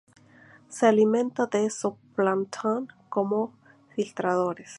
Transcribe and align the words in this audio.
Se 0.77 0.87
alimenta 0.87 1.45
de 1.45 1.61
zooplancton, 1.69 2.87
como 3.07 3.53
filtradores. 3.95 4.69